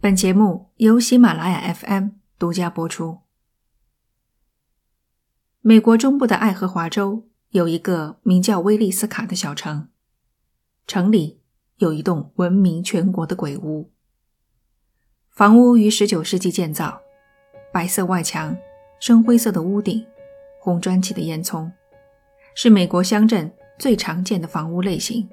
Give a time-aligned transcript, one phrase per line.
[0.00, 3.18] 本节目由喜马拉雅 FM 独家播出。
[5.60, 9.88] 美国中部的爱荷华州有一个名叫威利斯卡的小城，
[10.86, 11.40] 城里
[11.78, 13.90] 有一栋闻名全国的鬼屋。
[15.30, 17.00] 房屋于19世纪建造，
[17.72, 18.56] 白色外墙、
[19.00, 20.06] 深灰色的屋顶、
[20.60, 21.68] 红砖砌的烟囱，
[22.54, 25.28] 是美国乡镇最常见的房屋类型。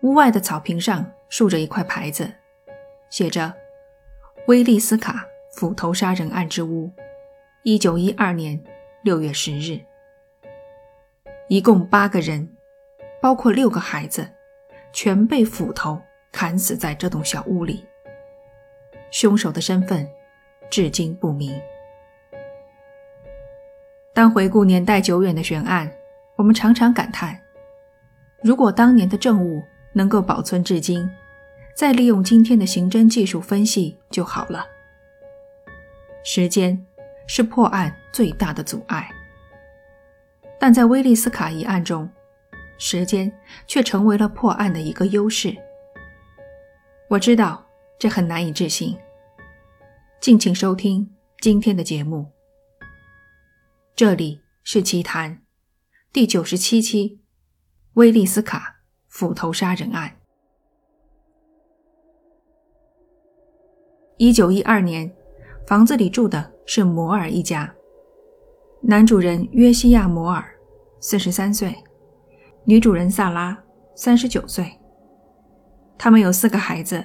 [0.00, 2.28] 屋外的草坪上竖着一块牌子。
[3.16, 3.50] 写着
[4.46, 6.92] “威利斯卡斧头杀人案之屋，
[7.62, 8.62] 一九一二年
[9.02, 9.80] 六月十日”。
[11.48, 12.46] 一共八个人，
[13.22, 14.28] 包括六个孩子，
[14.92, 15.98] 全被斧头
[16.30, 17.86] 砍死在这栋小屋里。
[19.10, 20.06] 凶手的身份
[20.68, 21.58] 至今不明。
[24.12, 25.90] 当回顾年代久远的悬案，
[26.36, 27.40] 我们常常感叹：
[28.42, 29.62] 如果当年的证物
[29.94, 31.10] 能够保存至今。
[31.76, 34.66] 再利用今天的刑侦技术分析就好了。
[36.24, 36.86] 时间
[37.28, 39.10] 是破案最大的阻碍，
[40.58, 42.10] 但在威利斯卡一案中，
[42.78, 43.30] 时间
[43.66, 45.54] 却成为了破案的一个优势。
[47.10, 47.64] 我知道
[47.98, 48.96] 这很难以置信。
[50.18, 52.32] 敬请收听今天的节目，
[53.94, 55.42] 这里是奇谈
[56.10, 57.20] 第九十七期：
[57.92, 58.76] 威利斯卡
[59.08, 60.15] 斧头杀人案。
[64.18, 65.12] 一九一二年，
[65.66, 67.70] 房子里住的是摩尔一家。
[68.80, 70.42] 男主人约西亚·摩尔，
[71.00, 71.70] 四十三岁；
[72.64, 73.62] 女主人萨拉，
[73.94, 74.72] 三十九岁。
[75.98, 77.04] 他们有四个孩子，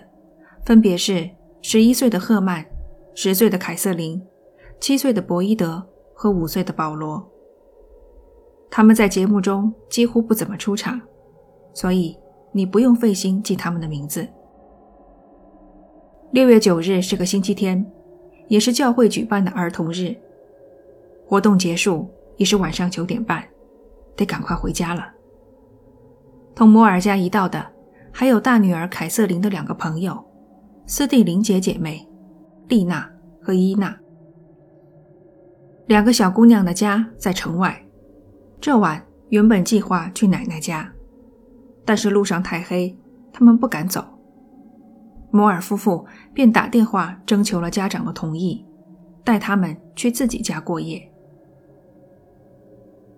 [0.66, 1.30] 分别是
[1.62, 2.66] 十一岁的赫曼、
[3.14, 4.26] 十岁的凯瑟琳、
[4.80, 7.30] 七岁的博伊德和五岁的保罗。
[8.70, 11.02] 他们在节目中几乎不怎么出场，
[11.74, 12.18] 所以
[12.54, 14.26] 你不用费心记他们的名字。
[16.32, 17.86] 六月九日是个星期天，
[18.48, 20.16] 也是教会举办的儿童日。
[21.26, 23.44] 活动结束已是晚上九点半，
[24.16, 25.12] 得赶快回家了。
[26.56, 27.66] 同摩尔家一道的
[28.14, 30.18] 还有大女儿凯瑟琳的两个朋友，
[30.86, 32.08] 斯蒂琳姐姐妹
[32.70, 33.10] 丽娜
[33.42, 33.94] 和伊娜。
[35.88, 37.86] 两个小姑娘的家在城外，
[38.62, 40.90] 这晚原本计划去奶奶家，
[41.84, 42.98] 但是路上太黑，
[43.34, 44.02] 他们不敢走。
[45.32, 48.66] 摩尔夫妇便打电话征求了家长的同意，
[49.24, 51.10] 带他们去自己家过夜。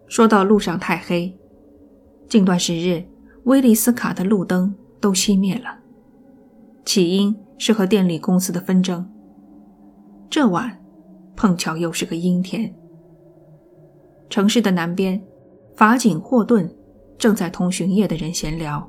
[0.08, 1.36] 说到路上太黑，
[2.30, 3.04] 近段时日
[3.46, 5.80] 威利斯卡的路灯都熄灭了，
[6.86, 9.10] 起因是和电力公司的纷争。
[10.30, 10.80] 这晚
[11.36, 12.76] 碰巧又是个阴天，
[14.30, 15.20] 城市的南边，
[15.76, 16.72] 法警霍顿
[17.18, 18.88] 正在同巡夜的人闲聊，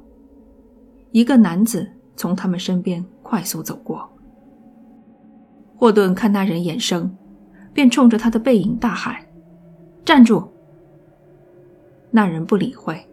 [1.10, 3.02] 一个男子从他们身边。
[3.24, 4.08] 快速走过，
[5.74, 7.16] 霍顿看那人眼生，
[7.72, 9.16] 便冲着他的背影大喊
[10.04, 10.52] ：“站住！”
[12.12, 13.04] 那人不理会，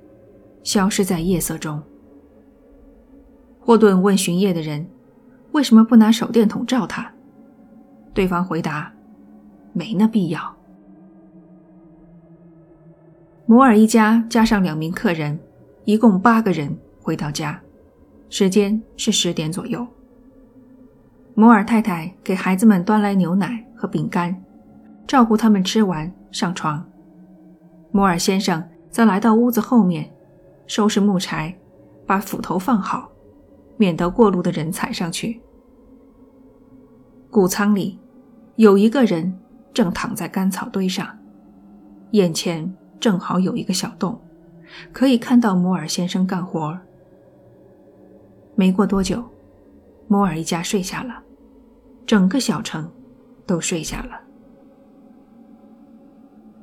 [0.64, 1.82] 消失在夜色中。
[3.60, 4.86] 霍顿问巡夜的人
[5.54, 7.12] ：“为什么不拿手电筒照他？”
[8.14, 8.94] 对方回答
[9.74, 10.56] ：“没那必要。”
[13.48, 15.40] 摩尔一家加上两名客人，
[15.86, 17.60] 一共八个人回到家，
[18.30, 19.88] 时间是十点左右。
[21.34, 24.36] 摩尔太太给孩子们端来牛奶和饼干，
[25.08, 26.86] 照顾他们吃完上床。
[27.92, 30.12] 摩尔先生则来到屋子后面，
[30.68, 31.56] 收拾木柴，
[32.06, 33.10] 把斧头放好，
[33.78, 35.42] 免得过路的人踩上去。
[37.30, 37.98] 谷仓里
[38.58, 39.40] 有一个人
[39.74, 41.08] 正躺在干草堆上，
[42.12, 44.20] 眼前正好有一个小洞，
[44.92, 46.78] 可以看到摩尔先生干活。
[48.56, 49.24] 没过多久。
[50.12, 51.24] 摩尔一家睡下了，
[52.06, 52.92] 整个小城
[53.46, 54.20] 都睡下了。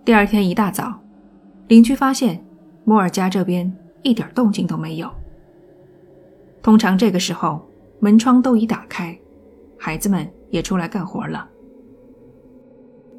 [0.05, 1.01] 第二天一大早，
[1.67, 2.45] 邻居发现
[2.85, 5.11] 摩尔家这边一点动静都没有。
[6.61, 7.67] 通常这个时候
[8.01, 9.19] 门窗都已打开，
[9.79, 11.49] 孩子们也出来干活了。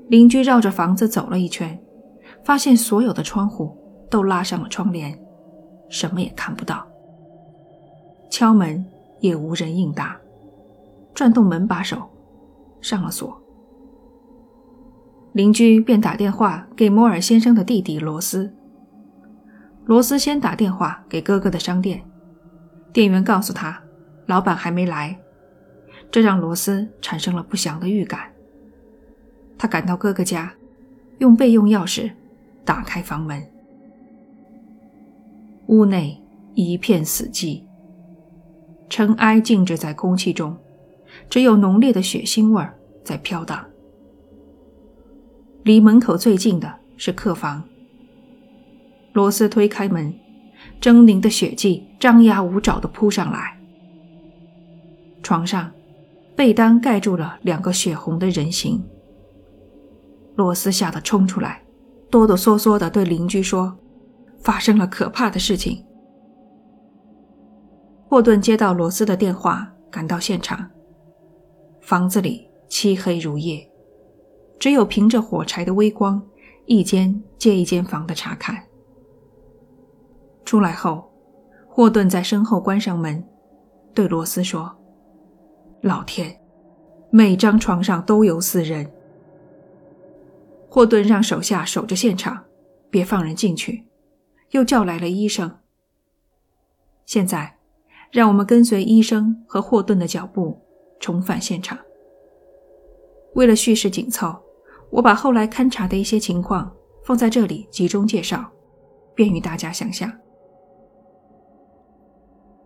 [0.10, 1.76] 邻居绕着房子走了一圈，
[2.44, 3.76] 发现所有的窗户
[4.12, 5.20] 都拉上了窗帘，
[5.90, 6.86] 什么也看不到。
[8.30, 8.86] 敲门。
[9.22, 10.18] 也无人应答，
[11.20, 12.10] 转动门把手，
[12.80, 13.44] 上了锁。
[15.34, 18.56] 邻居便打电话给摩尔先生的弟弟罗斯。
[19.84, 22.02] 罗斯先打电话给哥哥的商店，
[22.94, 23.84] 店员告诉他，
[24.28, 25.20] 老板还没来，
[26.10, 28.32] 这让罗斯产生了不祥的预感。
[29.58, 30.54] 他赶到哥哥家，
[31.18, 32.14] 用备用钥匙
[32.64, 33.46] 打开房门，
[35.68, 36.24] 屋内
[36.54, 37.66] 一片死寂。
[38.88, 40.58] 尘埃静止在空气中，
[41.30, 43.66] 只有浓烈的血腥味儿在飘荡。
[45.64, 47.64] 离门口最近的是客房。
[49.14, 50.14] 罗斯推开门，
[50.82, 53.60] 狰狞的血迹张牙舞爪地扑上来。
[55.22, 55.70] 床上，
[56.36, 58.82] 被单盖住了两个血红的人形。
[60.36, 61.62] 罗斯吓得冲出来，
[62.10, 63.78] 哆哆嗦嗦地对邻居说
[64.42, 65.84] ：“发生了可怕的事情。”
[68.08, 70.66] 霍顿接到罗斯的电话，赶到现场。
[71.90, 73.68] 房子里漆黑如夜，
[74.60, 76.22] 只有凭着火柴的微光，
[76.68, 78.64] 一间接一间房的查看。
[80.46, 81.12] 出来后，
[81.68, 83.28] 霍顿在身后关上门，
[83.96, 84.78] 对罗斯说
[85.82, 86.40] ：“老天，
[87.10, 88.88] 每张床上都有死人。”
[90.70, 92.44] 霍顿让手下守着现场，
[92.92, 93.88] 别放人进去，
[94.52, 95.58] 又叫来了医生。
[97.08, 97.58] 现在，
[98.12, 100.62] 让我们跟随医生和霍顿的脚步，
[101.00, 101.78] 重返现场。
[103.36, 104.36] 为了叙事紧凑，
[104.90, 106.72] 我把后来勘察的一些情况
[107.04, 108.46] 放在这里集中介绍，
[109.16, 110.12] 便于大家想象。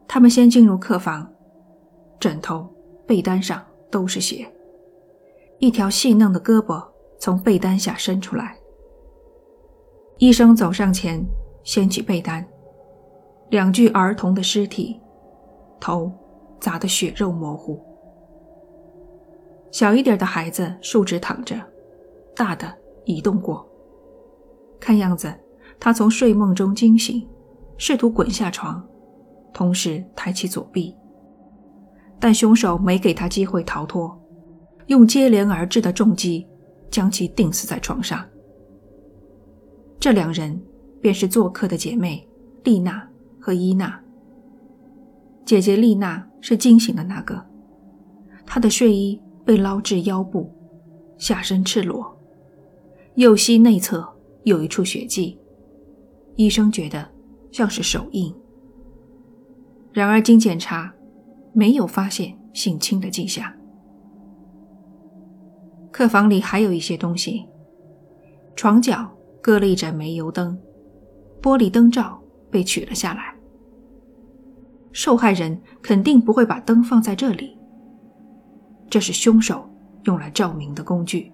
[0.08, 1.32] 他们先进入客房，
[2.20, 2.68] 枕头、
[3.06, 4.48] 被单上都是血，
[5.60, 6.84] 一条细嫩的胳膊。
[7.20, 8.58] 从被单下伸出来，
[10.18, 11.26] 医生走上前，
[11.64, 12.46] 掀起被单，
[13.50, 15.00] 两具儿童的尸体，
[15.80, 16.12] 头
[16.60, 17.82] 砸得血肉模糊。
[19.74, 21.60] 小一点的孩子竖直躺着，
[22.34, 22.74] 大的
[23.04, 23.68] 移动过。
[24.80, 25.34] 看样子，
[25.78, 27.28] 他从睡梦中惊醒，
[27.78, 28.82] 试图滚下床，
[29.54, 30.96] 同时抬起左臂，
[32.20, 34.18] 但凶手没给他机会逃脱，
[34.88, 36.48] 用接连而至的重击。
[36.92, 38.24] 将其钉死在床上。
[40.00, 40.62] 这两人
[41.02, 42.30] 便是做客的姐妹
[42.64, 43.10] 丽娜
[43.42, 44.00] 和伊娜。
[45.44, 47.44] 姐姐丽娜是惊醒的那个，
[48.46, 50.50] 她的睡衣被捞至腰部，
[51.18, 52.18] 下身赤裸，
[53.16, 54.08] 右膝内侧
[54.44, 55.38] 有一处血迹，
[56.36, 57.10] 医生觉得
[57.52, 58.34] 像是手印。
[59.92, 60.94] 然而经检查，
[61.54, 63.52] 没有发现性侵的迹象。
[65.92, 67.46] 客房里还有一些东西，
[68.56, 69.08] 床角
[69.42, 70.58] 搁了一盏煤油灯，
[71.42, 72.20] 玻璃灯罩
[72.50, 73.36] 被取了下来。
[74.92, 77.56] 受害人肯定不会把灯放在这里，
[78.94, 79.68] 这是凶手
[80.04, 81.32] 用来照明的工具。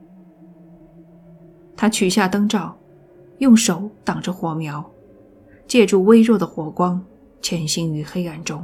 [1.75, 2.73] 他取下灯罩，
[3.39, 4.89] 用手挡着火苗，
[5.67, 7.03] 借助微弱的火光
[7.41, 8.63] 潜行于黑暗中。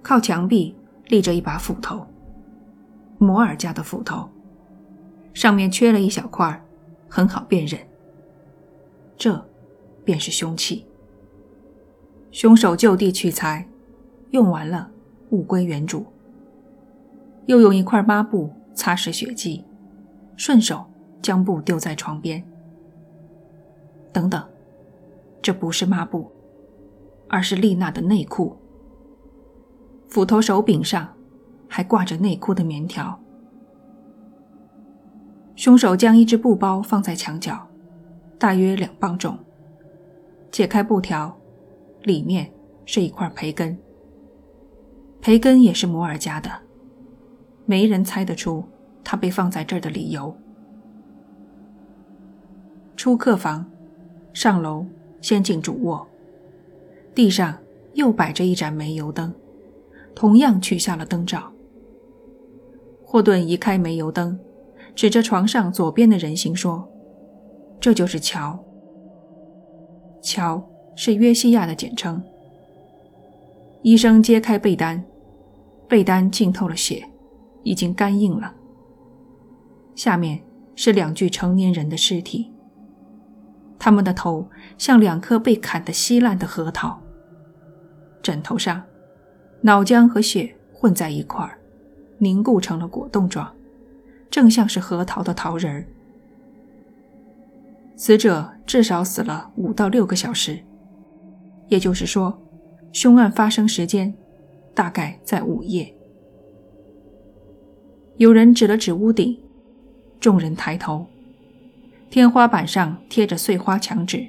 [0.00, 0.76] 靠墙壁
[1.08, 2.06] 立着一把斧头。
[3.18, 4.28] 摩尔家的斧头，
[5.34, 6.64] 上面缺了一小块，
[7.08, 7.80] 很好辨认。
[9.16, 9.44] 这
[10.04, 10.86] 便是凶器。
[12.30, 13.68] 凶手就地取材，
[14.30, 14.88] 用完了，
[15.30, 16.06] 物归原主。
[17.46, 19.64] 又用一块抹布擦拭血迹，
[20.36, 20.84] 顺手
[21.20, 22.44] 将布丢在床边。
[24.12, 24.42] 等等，
[25.40, 26.30] 这不是抹布，
[27.28, 28.56] 而是丽娜的内裤。
[30.08, 31.12] 斧头手柄上。
[31.68, 33.18] 还挂着内裤的棉条。
[35.56, 37.66] 凶手将一只布包放在墙角，
[38.38, 39.36] 大约两磅重。
[40.52, 41.36] 解开布条，
[42.04, 42.50] 里面
[42.84, 43.76] 是一块培根。
[45.20, 46.50] 培根也是摩尔家的，
[47.66, 48.64] 没人猜得出
[49.04, 50.34] 他被放在这儿的理由。
[52.96, 53.66] 出客房，
[54.32, 54.86] 上楼，
[55.20, 56.06] 先进主卧。
[57.14, 57.58] 地上
[57.94, 59.34] 又摆着一盏煤油灯，
[60.14, 61.52] 同样取下了灯罩。
[63.04, 64.38] 霍顿移开煤油灯，
[64.94, 66.88] 指着床上左边的人形说
[67.80, 68.58] ：“这就是乔。
[70.20, 70.62] 乔
[70.94, 72.22] 是约西亚的简称。”
[73.82, 75.04] 医生揭开被单，
[75.88, 77.06] 被单浸透了血，
[77.66, 78.54] 已经干硬了。
[79.96, 80.40] 下面
[80.76, 82.52] 是两具成年人的尸体，
[83.76, 87.02] 他们的头像两颗被砍得稀烂的核桃。
[88.22, 88.82] 枕头上，
[89.62, 91.58] 脑浆和血混在一块儿。
[92.18, 93.52] 凝固成了果冻状，
[94.30, 95.86] 正像是核桃的桃仁儿。
[97.96, 100.58] 死者至少死了五到六个小时，
[101.68, 102.40] 也就是说，
[102.92, 104.14] 凶案发生时间
[104.74, 105.95] 大概在午夜。
[108.18, 109.38] 有人指了指屋顶，
[110.18, 111.06] 众人抬头，
[112.08, 114.26] 天花板上贴着碎花墙纸，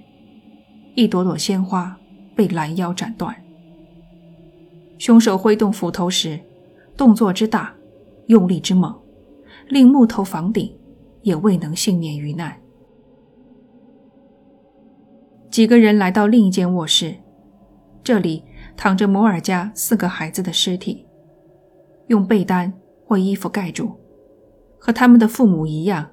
[0.95, 1.97] 一朵朵鲜花
[2.35, 3.35] 被拦腰斩断。
[4.97, 6.39] 凶手挥动斧头时，
[6.95, 7.73] 动作之大。
[8.27, 8.93] 用力之猛，
[9.69, 10.69] 令木头房顶
[11.21, 12.59] 也未能幸免于难。
[15.49, 17.15] 几个人来到另一间卧室，
[18.03, 18.43] 这里
[18.75, 21.05] 躺着摩尔家四个孩子的尸体。
[22.07, 22.73] 用被单
[23.07, 23.95] 或衣服盖住，
[24.77, 26.11] 和他们的父母一样，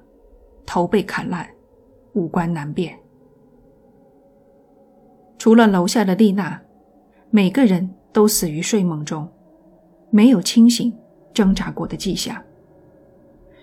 [0.65, 1.45] 头被砍烂，
[2.13, 2.97] 五官难辨。
[5.37, 6.61] 除了楼下的丽娜，
[7.29, 9.29] 每个人都死于睡梦中，
[10.09, 10.97] 没有清醒
[11.33, 12.41] 挣扎过的迹象。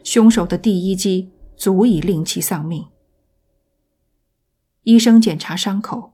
[0.05, 2.87] 凶手的第一击足以令其丧命。
[4.83, 6.12] 医生检查伤口，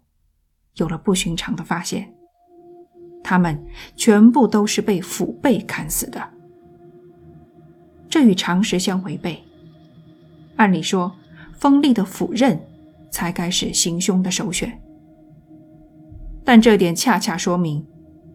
[0.77, 2.15] 有了不寻常的发现。
[3.25, 6.23] 他们全部都是被斧背砍死的，
[8.09, 9.43] 这与常识相违背。
[10.57, 11.15] 按理说，
[11.53, 12.61] 锋利的斧刃
[13.11, 14.81] 才该是行凶的首选。
[16.45, 17.87] 但这点恰恰说明，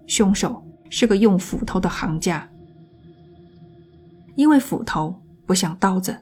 [0.05, 2.49] 凶手是个用斧头的行家。
[4.35, 6.17] 因为斧头不像刀子，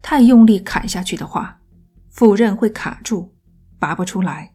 [0.00, 1.60] 太用力砍下去的话，
[2.10, 3.34] 斧刃会卡住，
[3.78, 4.54] 拔不出来。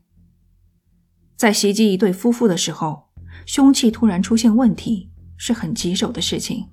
[1.36, 3.10] 在袭击一对夫妇的时候，
[3.46, 6.68] 凶器突然出现问题是很棘手的事情，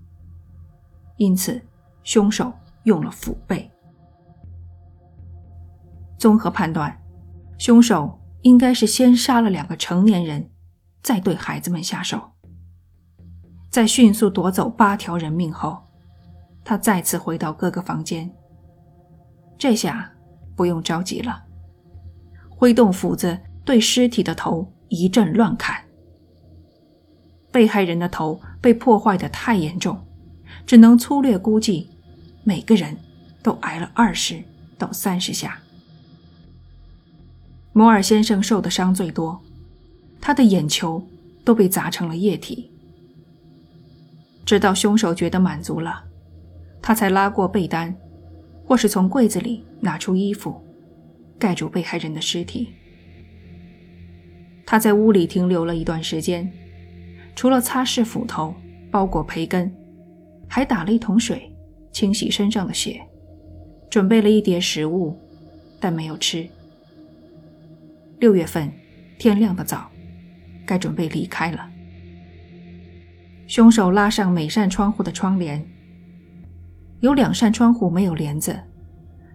[1.19, 1.61] 因此
[2.03, 2.53] 凶手
[2.85, 3.71] 用了斧背。
[6.19, 6.99] 综合判断，
[7.59, 8.19] 凶手。
[8.43, 10.49] 应该是先杀了两个成年人，
[11.03, 12.23] 再对孩子们下手。
[13.69, 15.77] 在迅速夺走八条人命后，
[16.65, 18.33] 他再次回到各个房间。
[19.59, 20.13] 这下
[20.55, 21.47] 不用着急了，
[22.49, 25.85] 挥动斧子对尸体的头一阵乱砍。
[27.51, 29.99] 被害人的头被破坏的太严重，
[30.69, 31.89] 只能粗略估计，
[32.45, 32.95] 每个人
[33.43, 34.45] 都挨了二十
[34.77, 35.59] 到三十下。
[37.73, 39.41] 摩尔先生受的伤最多，
[40.21, 41.03] 他的眼球
[41.43, 42.71] 都被砸成了液体。
[44.45, 46.05] 直到凶手觉得满足了，
[46.83, 47.97] 他才拉过被单，
[48.67, 50.63] 或是从柜子里拿出衣服，
[51.39, 52.75] 盖住被害人的尸体。
[54.67, 56.53] 他在屋里停留了一段时间，
[57.35, 58.55] 除了擦拭斧头、
[58.91, 59.75] 包裹培根，
[60.49, 61.55] 还打了一桶水
[61.93, 63.01] 清洗身上的血，
[63.91, 65.17] 准备了一碟食物，
[65.79, 66.49] 但没有吃。
[68.19, 68.73] 六月份，
[69.19, 69.91] 天亮的早，
[70.67, 71.71] 该准备离开了。
[73.47, 75.65] 凶手拉上每扇窗户的窗帘，
[77.01, 78.59] 有两扇窗户没有帘子，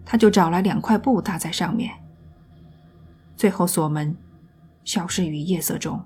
[0.04, 1.90] 他就找来两块布搭在上面。
[3.36, 4.16] 最后锁门，
[4.84, 6.00] 消失于夜色中。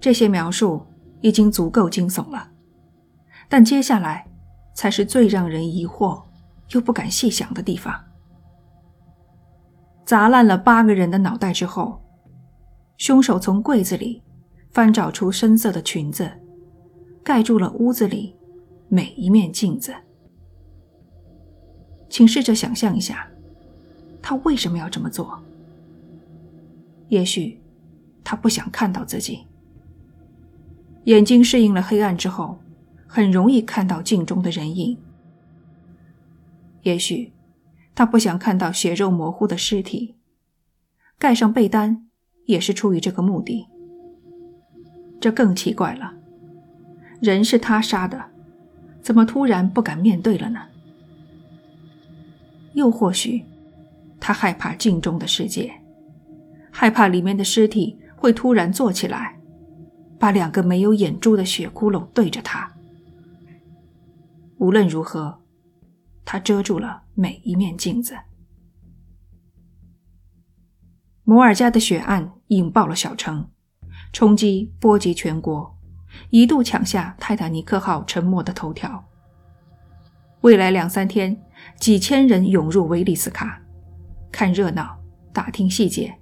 [0.00, 0.84] 这些描述
[1.20, 2.50] 已经足够惊悚了，
[3.48, 4.26] 但接下来
[4.74, 6.22] 才是最让人疑惑
[6.70, 7.94] 又不敢细想的地方。
[10.04, 12.02] 砸烂了八个人的脑袋之后，
[12.96, 14.22] 凶手从柜子里
[14.70, 16.30] 翻找出深色的裙子，
[17.22, 18.34] 盖住了屋子里
[18.88, 19.94] 每一面镜子。
[22.08, 23.28] 请试着想象一下，
[24.20, 25.40] 他为什么要这么做？
[27.08, 27.60] 也许
[28.24, 29.46] 他不想看到自己。
[31.10, 32.60] 眼睛适应了黑暗之后，
[33.04, 34.96] 很容易看到镜中的人影。
[36.82, 37.32] 也许。
[37.92, 40.14] 他不想看到血肉模糊的尸体，
[41.18, 42.06] 盖上被单
[42.46, 43.66] 也是出于这个目的。
[45.20, 46.14] 这更奇怪了，
[47.20, 48.24] 人是他杀的，
[49.02, 50.60] 怎么突然不敢面对了呢？
[52.72, 53.44] 又或许，
[54.18, 55.70] 他害怕镜中的世界，
[56.70, 59.38] 害怕里面的尸体会突然坐起来，
[60.20, 62.72] 把两个没有眼珠的血窟窿对着他。
[64.58, 65.40] 无论如何。
[66.22, 68.16] 他遮住了每一面镜子。
[71.24, 73.50] 摩尔家的血案引爆了小城，
[74.12, 75.76] 冲击波及全国，
[76.28, 79.04] 一度抢下泰坦尼克号沉没的头条。
[80.42, 81.36] 未来两三天，
[81.80, 83.60] 几千人涌入威利斯卡，
[84.30, 85.00] 看热闹，
[85.32, 86.14] 打听细节。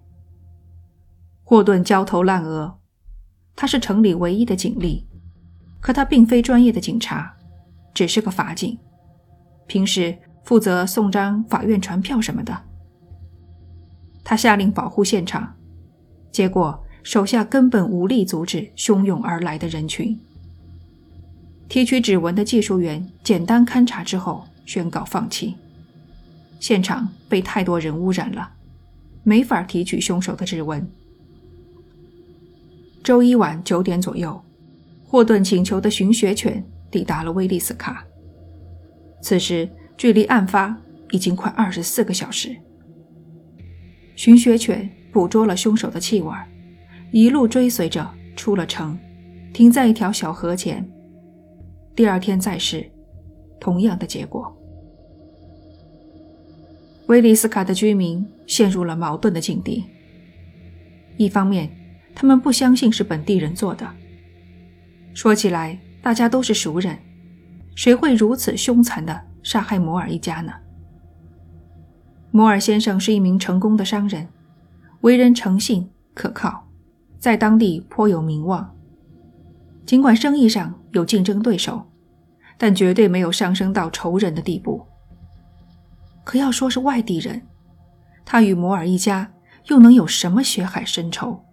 [1.45, 2.77] 霍顿焦头烂额，
[3.61, 5.05] 他是城里唯一的警力，
[5.81, 7.35] 可他并非专业的警察，
[7.93, 8.79] 只是个法警。
[9.67, 12.57] 平时负责送张法院传票什么的。
[14.23, 15.57] 他下令保护现场，
[16.31, 20.17] 结果手下根本无力阻止汹涌而来的人群。
[21.69, 25.57] 提取指纹的技术员简单勘察之后宣告放弃。
[26.61, 28.53] 现场被太多人污染了，
[29.25, 30.88] 没法提取凶手的指纹。
[33.02, 34.40] 周一晚九点左右，
[35.05, 38.05] 霍顿请求的寻血犬抵达了威利斯卡。
[39.23, 40.76] 此时距离案发
[41.11, 42.57] 已经快二十四个小时。
[44.14, 46.33] 寻血犬捕捉了凶手的气味，
[47.12, 48.99] 一路追随着出了城，
[49.52, 50.88] 停在一条小河前。
[51.95, 52.90] 第二天再试，
[53.59, 54.55] 同样的结果。
[57.07, 59.85] 威利斯卡的居民陷入了矛盾的境地：
[61.17, 61.71] 一方面，
[62.21, 63.87] 他们不相信是本地人做的；
[65.15, 66.99] 说起来，大家都是熟人，
[67.77, 70.53] 谁会如此凶残的杀害摩尔一家呢？
[72.33, 74.27] 摩尔先生是一名成功的商人，
[75.03, 76.67] 为人诚信可靠，
[77.21, 78.69] 在当地颇有名望。
[79.87, 81.87] 尽管生意上有竞争对手，
[82.59, 84.85] 但绝对没有上升到仇人的地步。
[86.25, 87.41] 可要说是外地人，
[88.25, 89.31] 他与摩尔一家
[89.69, 91.45] 又能有什么血海深仇？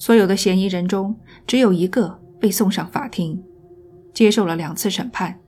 [0.00, 1.14] 所有的嫌疑人中，
[1.46, 3.44] 只有一个被送上法庭，
[4.14, 5.38] 接受了两次审判，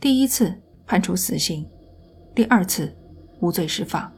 [0.00, 1.64] 第一次判处死刑。
[2.34, 2.94] 第二次
[3.38, 4.12] 无罪释放。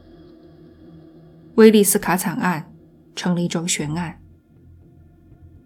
[1.53, 2.73] 威利斯卡惨案
[3.15, 4.19] 成了一桩悬案，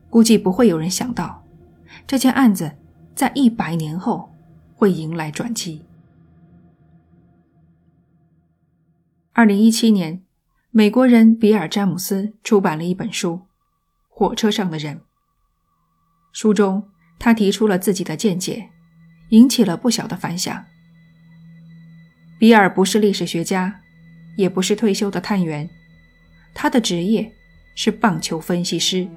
[0.10, 1.42] 估计不会有人想到，
[2.06, 2.74] 这件案子
[3.16, 4.34] 在一百年后
[4.76, 5.82] 会迎来转机。
[9.32, 10.22] 二零一七年，
[10.72, 13.30] 美国人比尔·詹姆斯出版了一本书
[14.16, 14.96] 《火车上的人》。
[16.34, 18.70] 书中，他提出了自己的见解，
[19.30, 20.64] 引起了不小的反响。
[22.38, 23.82] 比尔不是历史学家，
[24.38, 25.68] 也不是退休的探员，
[26.54, 27.34] 他的职业
[27.74, 29.08] 是棒球分析师，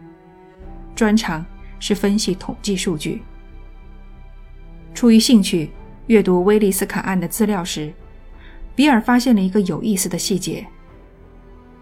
[0.94, 1.44] 专长
[1.78, 3.22] 是分析统计数据。
[4.94, 5.70] 出于兴趣
[6.06, 7.92] 阅读威利斯卡案的资料时，
[8.74, 10.66] 比尔发现了一个有意思的细节：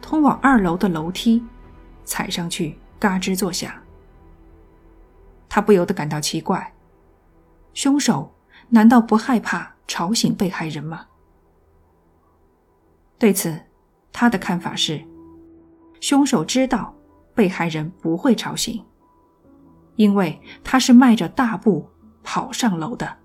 [0.03, 1.41] 通往二楼的楼梯，
[2.05, 3.71] 踩上去嘎吱作响。
[5.47, 6.73] 他不由得感到奇怪：
[7.75, 8.35] 凶手
[8.71, 11.05] 难道不害怕吵醒被害人吗？
[13.19, 13.61] 对此，
[14.11, 15.05] 他的看法是：
[16.01, 16.95] 凶手知道
[17.35, 18.83] 被害人不会吵醒，
[19.97, 21.87] 因为他是迈着大步
[22.23, 23.19] 跑上楼的。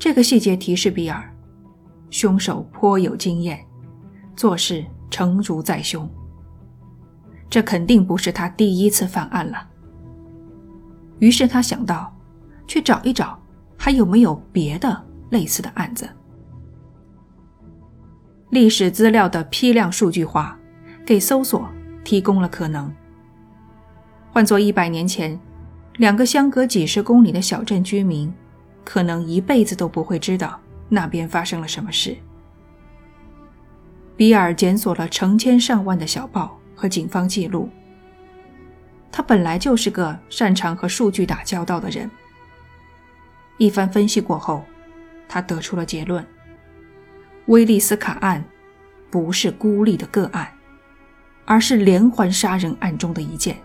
[0.00, 1.32] 这个细节提示比尔，
[2.10, 3.64] 凶手颇有经验，
[4.34, 6.12] 做事成竹在胸。
[7.54, 9.64] 这肯定不是他第一次犯案了。
[11.20, 12.12] 于是他想到，
[12.66, 13.40] 去找一找
[13.78, 15.00] 还有没有别的
[15.30, 16.08] 类似的案子。
[18.50, 20.58] 历史资料的批量数据化，
[21.06, 21.70] 给搜索
[22.02, 22.92] 提供了可能。
[24.32, 25.38] 换作一百年前，
[25.98, 28.34] 两个相隔几十公里的小镇居民，
[28.84, 32.16] 可能一辈子都不会知道那边发生了什么事。
[34.16, 37.68] 比尔检索了成千上万的小报和警方记录。
[39.10, 42.10] 他本来就是个擅长和数据打交道的人。
[43.58, 44.64] 一番分析过后，
[45.28, 46.24] 他得出了结论。
[47.46, 48.44] 威利斯卡案
[49.10, 50.48] 不是孤立的个案，
[51.44, 53.56] 而是连环杀人案中的一件。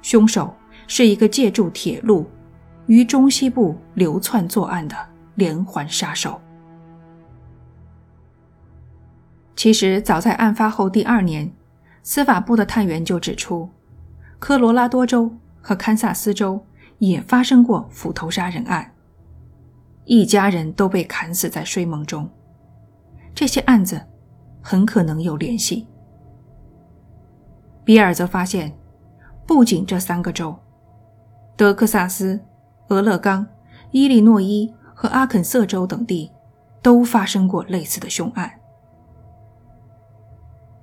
[0.00, 2.30] 凶手是一个借助铁路
[2.86, 4.96] 于中西部流窜作案的
[5.34, 6.40] 连环杀手。
[9.54, 11.52] 其实，早在案发后第二年，
[12.02, 13.68] 司法部的探员就指出，
[14.38, 16.64] 科罗拉多州和堪萨斯州
[16.98, 18.92] 也发生过斧头杀人案，
[20.04, 22.28] 一家人都被砍死在睡梦中。
[23.34, 24.00] 这些案子
[24.60, 25.86] 很可能有联系。
[27.84, 28.72] 比尔则发现，
[29.46, 30.56] 不仅这三个州——
[31.56, 32.40] 德克萨斯、
[32.88, 33.46] 俄勒冈、
[33.90, 36.30] 伊利诺伊和阿肯色州等地，
[36.82, 38.50] 都发生过类似的凶案。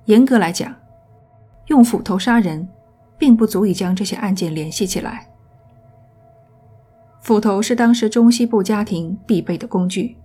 [0.06, 0.74] 严格来讲，
[1.68, 2.68] 用斧头杀人
[3.16, 5.26] 并不足以将这些案件联系起来。
[7.20, 10.16] 斧头是当时中西部家庭必备的工具。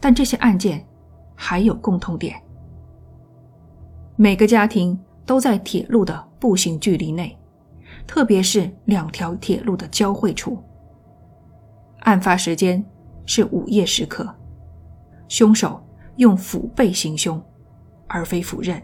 [0.00, 0.86] 但这些案件
[1.34, 2.40] 还有共同点：
[4.14, 7.36] 每个家庭都在铁路的步行距离内，
[8.06, 10.62] 特别是两条铁路的交汇处。
[12.00, 12.82] 案发时间
[13.24, 14.32] 是午夜时刻，
[15.28, 15.82] 凶手
[16.16, 17.42] 用斧背行凶，
[18.06, 18.80] 而非斧刃。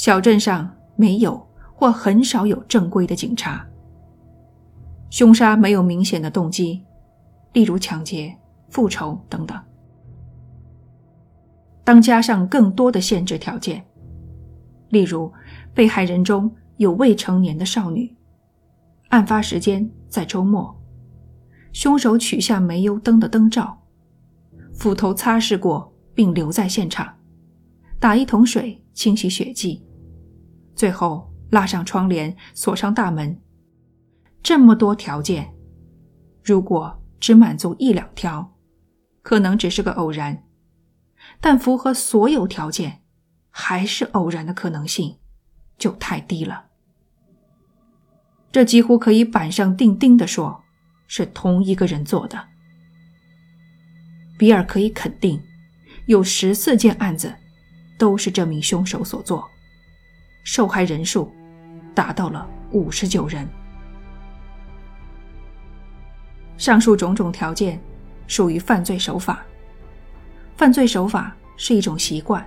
[0.00, 3.68] 小镇上没有或很少有正规的警察，
[5.10, 6.82] 凶杀没有明显的动机，
[7.52, 8.34] 例如抢劫、
[8.70, 9.62] 复仇等等。
[11.84, 13.84] 当加上更多的限制条件，
[14.88, 15.30] 例如
[15.74, 18.16] 被害人中有未成年的少女，
[19.08, 20.74] 案发时间在周末，
[21.74, 23.78] 凶手取下煤油灯的灯罩，
[24.72, 27.06] 斧头擦拭过并留在现场，
[27.98, 29.84] 打一桶水清洗血迹，
[30.80, 33.38] 最后拉上窗帘锁上大门，
[34.42, 35.54] 这么多条件，
[36.42, 38.56] 如果只满足一两条，
[39.20, 40.42] 可能只是个偶然。
[41.38, 43.02] 但符合所有条件，
[43.50, 45.18] 还是偶然的可能性
[45.76, 46.64] 就太低了。
[48.50, 50.62] 这几乎可以板上钉钉的说，
[51.06, 52.42] 是同一个人做的。
[54.38, 55.42] 比尔可以肯定，
[56.06, 57.34] 有十四件案子
[57.98, 59.46] 都是这名凶手所做，
[60.42, 61.30] 受害人数
[61.94, 63.48] 达到了五十九人。
[66.56, 67.80] 上述种种条件
[68.26, 69.44] 属于犯罪手法。
[70.56, 72.46] 犯罪手法是一种习惯，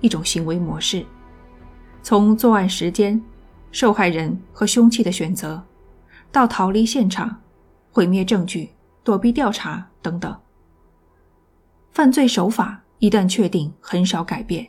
[0.00, 1.04] 一种行为模式。
[2.02, 3.20] 从作案时间、
[3.72, 5.60] 受害人和凶器的选择，
[6.30, 7.40] 到逃离现场、
[7.90, 8.70] 毁灭证据、
[9.02, 10.40] 躲避调查等等，
[11.90, 14.68] 犯罪手法一旦确定，很少改变，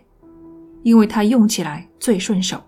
[0.83, 2.61] 因为它用起来最顺手。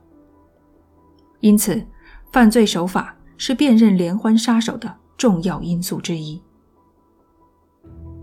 [1.40, 1.86] 因此，
[2.32, 6.42] 犯罪手法是辨认连环杀手的重要因素之一。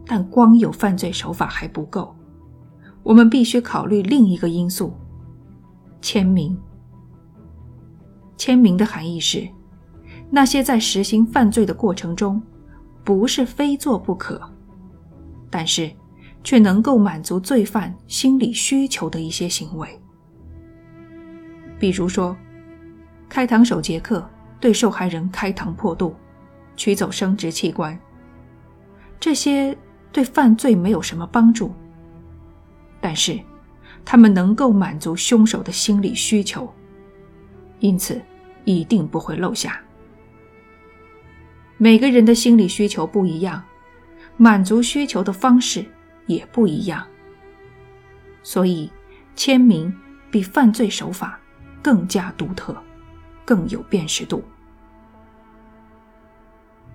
[0.06, 2.16] 但光有犯罪手法还不够，
[3.02, 4.94] 我们必须考虑另一个因素——
[6.00, 6.58] 签名。
[8.36, 9.46] 签名的含义是，
[10.30, 12.40] 那些在实行犯罪的过程中，
[13.04, 14.40] 不是非做不可，
[15.50, 15.90] 但是
[16.42, 19.88] 却能够满足罪犯心理需求的一些行为，
[21.78, 22.36] 比如说。
[23.30, 24.26] 开膛手杰克
[24.58, 26.16] 对受害人开膛破肚，
[26.76, 28.00] 取走生殖器官。
[29.20, 29.76] 这些
[30.10, 31.74] 对犯罪没有什么帮助，
[33.02, 33.38] 但是
[34.02, 36.72] 他们能够满足凶手的心理需求，
[37.80, 38.18] 因此
[38.64, 39.78] 一定不会漏下。
[41.76, 43.62] 每个人的心理需求不一样，
[44.38, 45.84] 满足需求的方式
[46.28, 47.04] 也不一样，
[48.44, 48.88] 所以
[49.34, 49.92] 签名
[50.30, 51.40] 比犯罪手法
[51.82, 52.76] 更加独特。
[53.44, 54.44] 更有辨识度。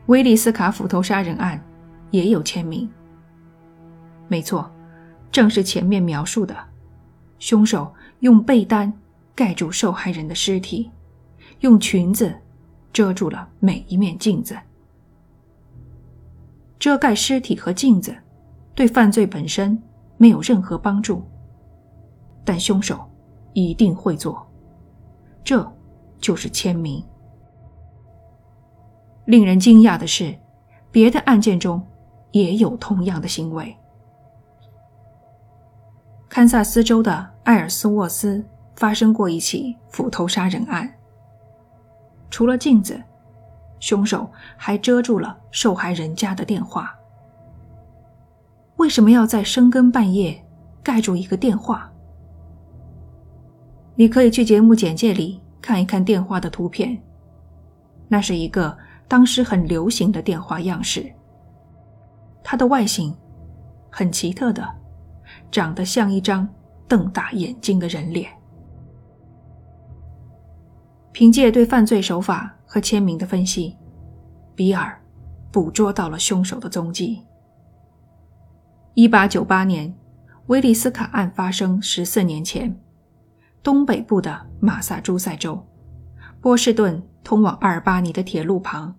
[0.06, 1.60] 威利斯卡斧头杀人案
[2.12, 2.88] 也有签名。
[4.28, 4.72] 没错，
[5.32, 6.56] 正是前面描述的，
[7.39, 8.93] 凶手用被单
[9.34, 10.91] 盖住受害人的尸体，
[11.62, 12.32] 用裙子
[12.91, 14.56] 遮住了每一面镜子。
[16.78, 18.15] 遮盖尸体和镜子
[18.75, 19.81] 对犯罪本身
[20.17, 21.23] 没有任何帮助，
[22.43, 22.99] 但凶手
[23.53, 24.45] 一定会做。
[25.43, 25.69] 这。
[26.23, 27.03] 就是签名。
[29.25, 30.33] 令人惊讶的是，
[30.89, 31.86] 别的案件中
[32.31, 33.75] 也有同样的行为。
[36.29, 38.41] 堪萨斯州的艾尔斯沃斯
[38.77, 40.89] 发生过一起斧头杀人案。
[42.29, 43.03] 除了镜子，
[43.81, 46.97] 凶手还遮住了受害人家的电话。
[48.77, 50.45] 为什么要在深更半夜
[50.81, 51.91] 盖住一个电话？
[53.95, 55.39] 你可以去节目简介里。
[55.62, 57.01] 看一看电话的图片，
[58.09, 61.09] 那是一个当时很流行的电话样式。
[62.43, 63.15] 它的外形
[63.89, 64.67] 很奇特的，
[65.49, 66.45] 长得像一张
[66.86, 68.29] 瞪大眼睛的人脸。
[71.13, 73.77] 凭借对犯罪手法和签名的分析，
[74.53, 75.01] 比尔
[75.49, 77.21] 捕捉到了凶手的踪迹。
[78.95, 79.91] 一八九八年，
[80.45, 82.79] 威利斯卡案发生十四年前。
[83.63, 85.60] 东北部的马萨诸塞州，
[86.39, 88.93] 波士顿通往阿尔巴尼的铁路旁，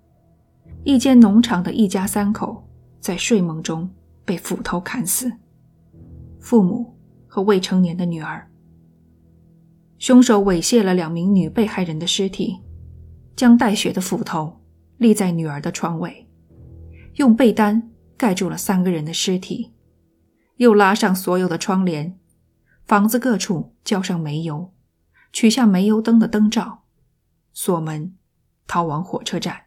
[0.83, 3.89] 一间农场的一家三口在睡梦中
[4.25, 5.31] 被斧头砍死，
[6.41, 6.93] 父母
[7.29, 8.51] 和未成年的女儿。
[9.99, 12.59] 凶手猥亵了两名女被害人的尸体，
[13.37, 14.61] 将带血的斧头
[14.97, 16.27] 立在女儿的床尾，
[17.15, 19.71] 用被单盖住了三个人的尸体，
[20.57, 22.19] 又拉上所有的窗帘。
[22.87, 24.73] 房子各处浇上煤油，
[25.33, 26.85] 取下煤油灯的灯罩，
[27.55, 28.15] 锁门，
[28.67, 29.63] 逃往火车站。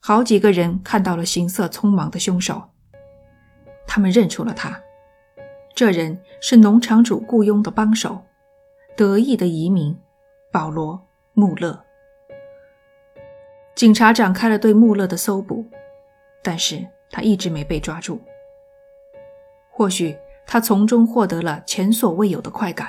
[0.00, 2.70] 好几个人看到了行色匆忙的凶手，
[3.86, 4.80] 他们认出了他，
[5.74, 8.24] 这人是农场主雇佣的帮手，
[8.96, 9.96] 得意的移民
[10.50, 10.94] 保罗·
[11.34, 11.84] 穆勒。
[13.76, 15.70] 警察展开了对穆勒的搜捕，
[16.42, 18.20] 但是他一直没被抓住。
[19.78, 20.18] 或许。
[20.50, 22.88] 他从中获得了前所未有的快感，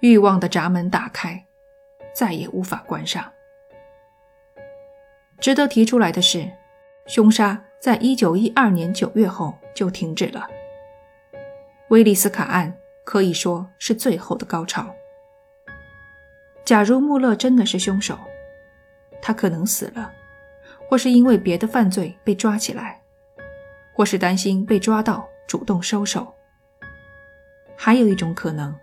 [0.00, 1.42] 欲望的闸门打开，
[2.14, 3.32] 再也无法关上。
[5.40, 6.52] 值得提出来的是，
[7.06, 10.46] 凶杀在一九一二年九月后就停止了。
[11.88, 14.94] 威利斯卡案可以说是最后的高潮。
[16.62, 18.18] 假如穆勒真的是凶手，
[19.22, 20.12] 他可能死了，
[20.90, 23.00] 或是因为别的犯罪被抓起来，
[23.94, 25.26] 或是担心被抓到。
[25.46, 26.34] 主动收手。
[27.76, 28.74] 还有一种可能，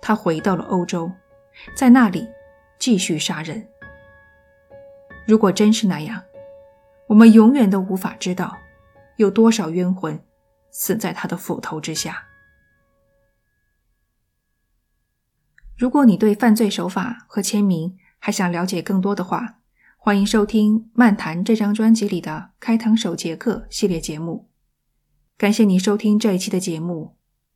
[0.00, 1.10] 他回到了欧洲，
[1.74, 2.28] 在那里
[2.78, 3.66] 继续杀人。
[5.26, 6.22] 如果真是那样，
[7.06, 8.56] 我们永远都无法知道
[9.16, 10.22] 有多少冤魂
[10.70, 12.24] 死在他的斧头之下。
[15.76, 19.58] 如果你对犯罪手法和签名还想了解更多的话，
[19.96, 24.48] 欢迎收听《漫谈》这张专辑里的《开膛手杰克》系列节目。
[25.38, 27.14] 感谢您收听这一期的节目，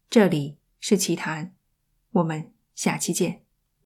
[0.08, 1.52] 这里是奇谈，
[2.12, 3.41] 我们下期见。